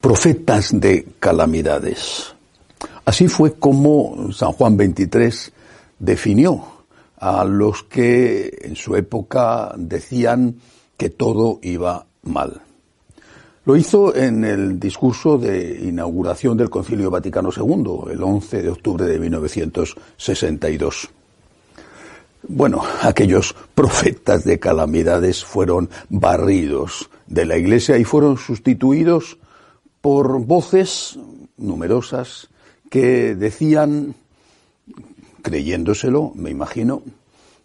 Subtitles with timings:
[0.00, 2.34] Profetas de calamidades.
[3.04, 5.52] Así fue como San Juan 23
[5.98, 6.64] definió
[7.18, 10.56] a los que en su época decían
[10.96, 12.62] que todo iba mal.
[13.66, 19.04] Lo hizo en el discurso de inauguración del Concilio Vaticano II, el 11 de octubre
[19.04, 21.10] de 1962.
[22.48, 29.36] Bueno, aquellos profetas de calamidades fueron barridos de la Iglesia y fueron sustituidos
[30.00, 31.18] por voces
[31.56, 32.48] numerosas
[32.90, 34.14] que decían,
[35.42, 37.02] creyéndoselo, me imagino,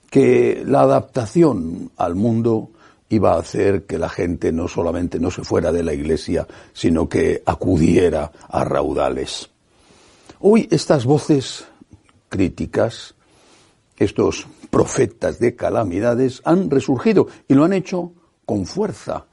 [0.10, 2.70] que la adaptación al mundo
[3.10, 7.08] iba a hacer que la gente no solamente no se fuera de la iglesia, sino
[7.08, 9.50] que acudiera a raudales.
[10.40, 11.66] Hoy estas voces
[12.30, 13.16] críticas,
[13.98, 18.12] estos profetas de calamidades, han resurgido y lo han hecho
[18.46, 19.26] con fuerza,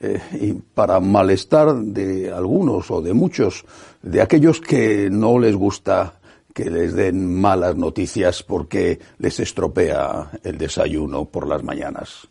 [0.00, 3.64] eh, y para malestar de algunos o de muchos,
[4.02, 6.14] de aquellos que no les gusta
[6.54, 12.26] que les den malas noticias porque les estropea el desayuno por las mañanas.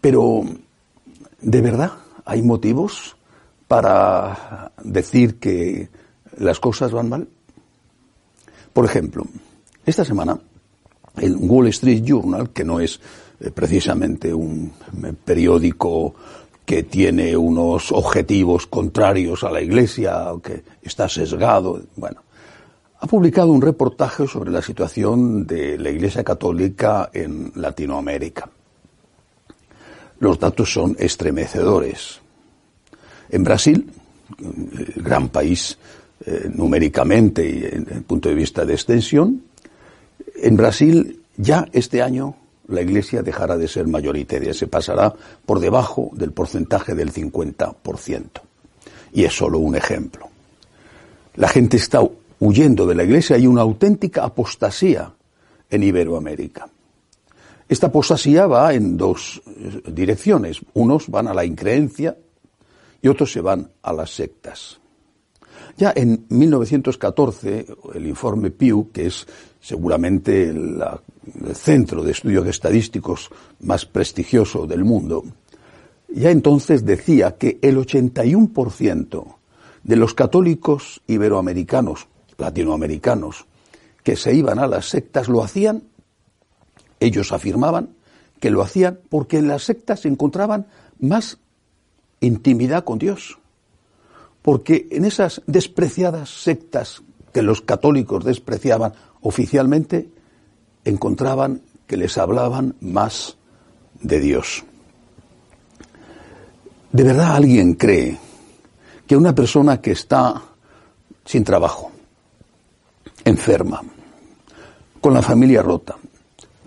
[0.00, 0.44] Pero,
[1.40, 1.92] ¿de verdad
[2.24, 3.16] hay motivos
[3.66, 5.88] para decir que
[6.36, 7.28] las cosas van mal?
[8.72, 9.24] Por ejemplo,
[9.86, 10.38] esta semana
[11.16, 13.00] el Wall Street Journal, que no es
[13.40, 14.72] eh, precisamente un
[15.24, 16.14] periódico
[16.64, 22.22] que tiene unos objetivos contrarios a la Iglesia, que está sesgado, bueno,
[23.00, 28.48] ha publicado un reportaje sobre la situación de la Iglesia Católica en Latinoamérica.
[30.20, 32.20] Los datos son estremecedores.
[33.28, 33.90] En Brasil,
[34.96, 35.76] gran país
[36.24, 39.42] eh, numéricamente y desde el punto de vista de extensión,
[40.42, 42.36] en Brasil ya este año
[42.68, 45.14] la Iglesia dejará de ser mayoritaria, se pasará
[45.46, 48.24] por debajo del porcentaje del 50%.
[49.12, 50.28] Y es solo un ejemplo.
[51.34, 52.00] La gente está
[52.40, 55.12] huyendo de la Iglesia, hay una auténtica apostasía
[55.70, 56.68] en Iberoamérica.
[57.68, 60.60] Esta apostasía va en dos eh, direcciones.
[60.74, 62.16] Unos van a la increencia
[63.00, 64.81] y otros se van a las sectas.
[65.76, 69.26] Ya en 1914, el informe Pew, que es
[69.60, 70.82] seguramente el
[71.54, 75.24] centro de estudios estadísticos más prestigioso del mundo,
[76.08, 79.36] ya entonces decía que el 81%
[79.82, 82.06] de los católicos iberoamericanos,
[82.38, 83.46] latinoamericanos,
[84.02, 85.84] que se iban a las sectas lo hacían,
[87.00, 87.90] ellos afirmaban
[88.40, 90.66] que lo hacían porque en las sectas se encontraban
[90.98, 91.38] más
[92.20, 93.38] intimidad con Dios
[94.42, 98.92] porque en esas despreciadas sectas que los católicos despreciaban
[99.22, 100.08] oficialmente,
[100.84, 103.36] encontraban que les hablaban más
[104.00, 104.64] de Dios.
[106.90, 108.18] ¿De verdad alguien cree
[109.06, 110.42] que una persona que está
[111.24, 111.90] sin trabajo,
[113.24, 113.80] enferma,
[115.00, 115.96] con la familia rota,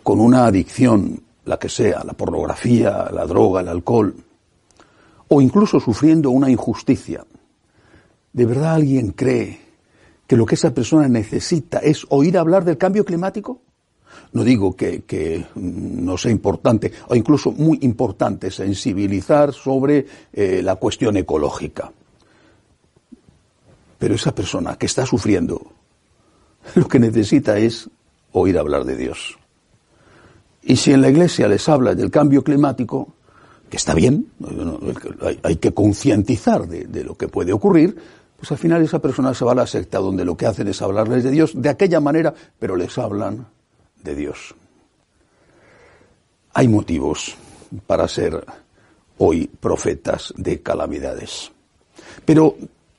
[0.02, 4.16] con una adicción, la que sea, la pornografía, la droga, el alcohol,
[5.28, 7.25] o incluso sufriendo una injusticia,
[8.35, 9.62] ¿De verdad alguien cree
[10.28, 13.62] que lo que esa persona necesita es oír hablar del cambio climático?
[14.34, 21.16] No digo que, no sea importante, o incluso muy importante, sensibilizar sobre eh, la cuestión
[21.16, 21.90] ecológica.
[23.97, 25.72] Pero esa persona que está sufriendo,
[26.75, 27.90] lo que necesita es
[28.34, 29.38] oír hablar de Dios.
[30.62, 33.14] Y si en la iglesia les habla del cambio climático,
[33.70, 34.28] que está bien,
[35.41, 37.96] hay, que concientizar de lo que puede ocurrir,
[38.46, 40.80] pues al final esa persona se va a la secta donde lo que hacen es
[40.80, 43.47] hablarles de Dios de aquella manera, pero les hablan
[44.03, 44.53] de Dios.
[46.53, 47.36] Hay motivos
[47.88, 48.46] para ser
[49.18, 51.52] hoy profetas de calamidades.
[52.24, 52.56] Pero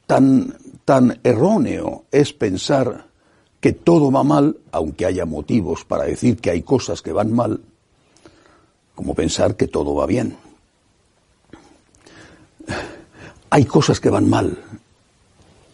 [0.08, 0.52] tan,
[0.84, 3.06] tan erróneo es pensar
[3.60, 7.60] que todo va mal, aunque haya motivos para decir que hay cosas que van mal,
[8.96, 10.36] como pensar que todo va bien.
[13.50, 14.58] Hay cosas que van mal,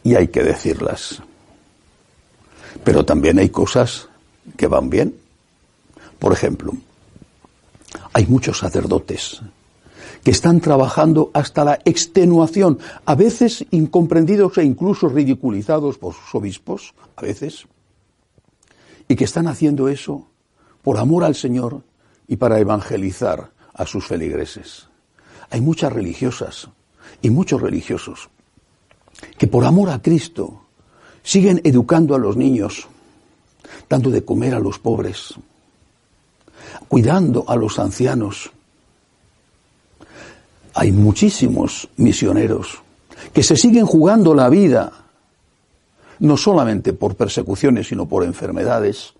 [0.02, 1.22] y hay que decirlas.
[2.84, 4.08] Pero también hay cosas
[4.56, 5.14] que van bien.
[6.18, 6.72] Por ejemplo,
[8.14, 9.40] Hay muchos sacerdotes
[10.24, 16.94] que están trabajando hasta la extenuación, a veces incomprendidos e incluso ridiculizados por sus obispos,
[17.16, 17.66] a veces,
[19.08, 20.26] y que están haciendo eso
[20.82, 21.82] por amor al Señor
[22.28, 24.88] y para evangelizar a sus feligreses.
[25.50, 26.68] Hay muchas religiosas
[27.20, 28.30] y muchos religiosos
[29.38, 30.62] que por amor a Cristo
[31.22, 32.86] siguen educando a los niños,
[33.88, 35.34] dando de comer a los pobres,
[36.88, 38.50] cuidando a los ancianos.
[40.74, 42.82] Hay muchísimos misioneros
[43.32, 44.92] que se siguen jugando la vida,
[46.18, 49.14] no solamente por persecuciones, sino por enfermedades,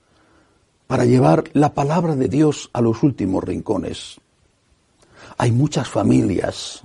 [0.87, 4.21] para llevar la palabra de Dios a los últimos rincones.
[5.39, 6.83] Hay muchas familias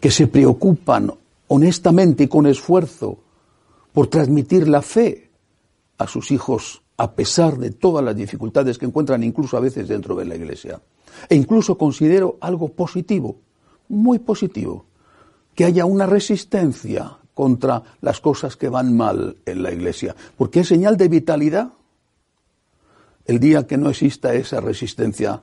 [0.00, 1.12] que se preocupan
[1.48, 3.18] honestamente y con esfuerzo
[3.92, 5.30] por transmitir la fe
[5.98, 10.14] a sus hijos a pesar de todas las dificultades que encuentran incluso a veces dentro
[10.14, 10.80] de la iglesia.
[11.28, 13.36] E incluso considero algo positivo,
[13.88, 14.86] muy positivo,
[15.54, 20.68] que haya una resistencia contra las cosas que van mal en la iglesia, porque es
[20.68, 21.72] señal de vitalidad
[23.26, 25.42] el día que no exista esa resistencia,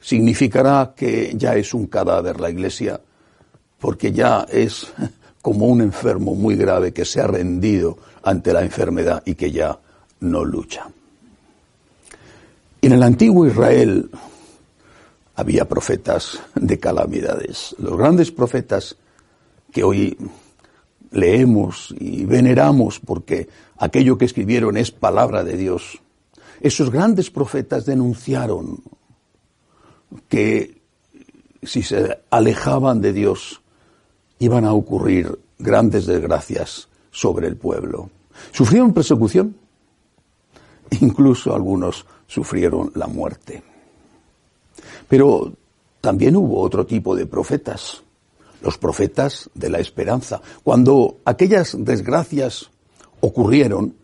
[0.00, 3.00] significará que ya es un cadáver la Iglesia,
[3.78, 4.92] porque ya es
[5.42, 9.78] como un enfermo muy grave que se ha rendido ante la enfermedad y que ya
[10.20, 10.88] no lucha.
[12.80, 14.08] En el antiguo Israel
[15.34, 17.74] había profetas de calamidades.
[17.78, 18.96] Los grandes profetas
[19.72, 20.16] que hoy
[21.10, 23.48] leemos y veneramos porque
[23.78, 26.00] aquello que escribieron es palabra de Dios,
[26.60, 28.82] esos grandes profetas denunciaron
[30.28, 30.80] que
[31.62, 33.61] si se alejaban de Dios
[34.42, 38.10] iban a ocurrir grandes desgracias sobre el pueblo.
[38.50, 39.54] Sufrieron persecución,
[41.00, 43.62] incluso algunos sufrieron la muerte.
[45.08, 45.52] Pero
[46.00, 48.02] también hubo otro tipo de profetas,
[48.62, 50.40] los profetas de la esperanza.
[50.64, 52.68] Cuando aquellas desgracias
[53.20, 53.94] ocurrieron,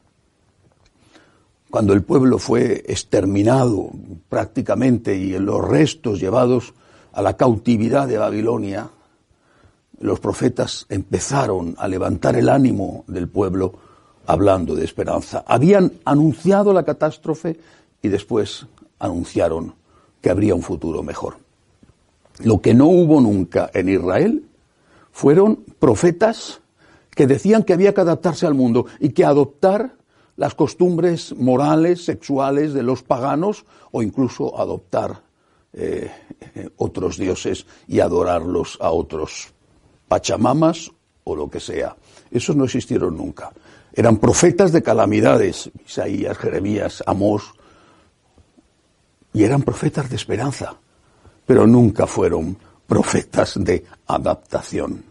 [1.68, 3.90] cuando el pueblo fue exterminado
[4.28, 6.74] prácticamente y los restos llevados
[7.12, 8.90] a la cautividad de Babilonia,
[10.00, 13.72] los profetas empezaron a levantar el ánimo del pueblo
[14.26, 15.44] hablando de esperanza.
[15.46, 17.58] Habían anunciado la catástrofe
[18.02, 18.66] y después
[18.98, 19.74] anunciaron
[20.20, 21.36] que habría un futuro mejor.
[22.40, 24.44] Lo que no hubo nunca en Israel
[25.10, 26.60] fueron profetas
[27.10, 29.96] que decían que había que adaptarse al mundo y que adoptar
[30.36, 35.22] las costumbres morales, sexuales de los paganos o incluso adoptar
[35.72, 36.12] eh,
[36.76, 39.52] otros dioses y adorarlos a otros
[40.08, 40.90] pachamamas
[41.24, 41.94] o lo que sea.
[42.30, 43.52] Esos no existieron nunca.
[43.92, 47.52] Eran profetas de calamidades, Isaías, Jeremías, Amós,
[49.32, 50.74] y eran profetas de esperanza,
[51.46, 52.56] pero nunca fueron
[52.86, 55.04] profetas de adaptación.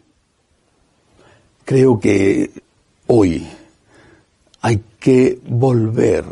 [1.63, 2.51] Creo que
[3.07, 3.47] hoy
[4.61, 6.25] hay que volver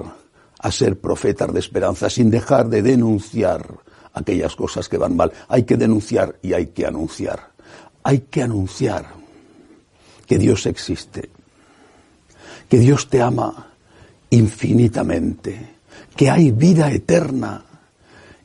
[0.60, 3.68] a ser profetas de esperanza sin dejar de denunciar
[4.14, 5.32] aquellas cosas que van mal.
[5.48, 7.55] Hay que denunciar y hay que anunciar.
[8.08, 9.08] Hay que anunciar
[10.28, 11.28] que Dios existe,
[12.70, 13.72] que Dios te ama
[14.30, 15.76] infinitamente,
[16.16, 17.66] que hay vida eterna.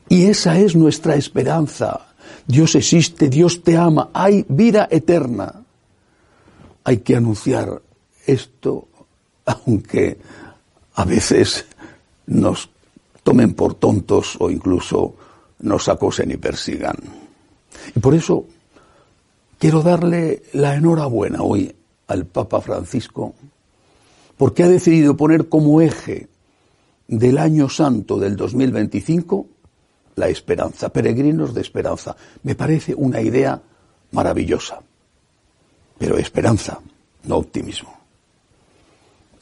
[0.09, 2.07] Y esa es nuestra esperanza.
[2.47, 5.63] Dios existe, Dios te ama, hay vida eterna.
[6.83, 7.83] Hay que anunciar
[8.25, 8.87] esto
[9.45, 10.17] aunque
[10.95, 11.65] a veces
[12.25, 12.67] nos
[13.21, 15.13] tomen por tontos o incluso
[15.59, 16.97] nos acosen y persigan.
[17.95, 18.47] Y por eso
[19.61, 21.75] quiero darle la enhorabuena hoy
[22.07, 23.35] al Papa Francisco,
[24.35, 26.29] porque ha decidido poner como eje
[27.07, 29.45] del año santo del 2025
[30.15, 32.15] la esperanza, peregrinos de esperanza.
[32.41, 33.61] Me parece una idea
[34.13, 34.81] maravillosa,
[35.99, 36.79] pero esperanza,
[37.25, 37.93] no optimismo.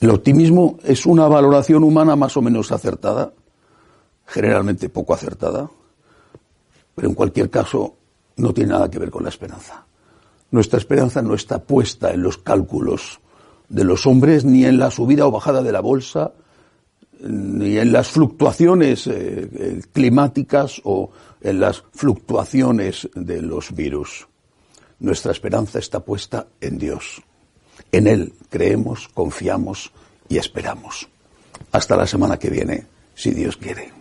[0.01, 3.31] El optimismo es una valoración humana más o menos acertada,
[4.25, 5.71] generalmente poco acertada,
[6.93, 7.95] pero en cualquier caso
[8.35, 9.85] no tiene nada que ver con la esperanza.
[10.51, 13.19] Nuestra esperanza no está puesta en los cálculos
[13.69, 16.31] de los hombres, ni en la subida o bajada de la bolsa,
[17.21, 24.27] ni en las fluctuaciones eh, eh, climáticas o en las fluctuaciones de los virus.
[24.99, 27.21] Nuestra esperanza está puesta en Dios.
[27.91, 29.91] En Él creemos, confiamos
[30.27, 31.07] y esperamos.
[31.71, 33.98] Hasta la semana que viene, si Dios quiere.